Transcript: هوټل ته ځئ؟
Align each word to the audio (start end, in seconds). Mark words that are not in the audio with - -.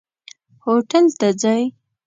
هوټل 0.63 1.05
ته 1.19 1.27
ځئ؟ 1.41 1.61